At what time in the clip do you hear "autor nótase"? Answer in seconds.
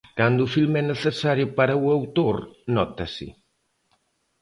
1.97-3.27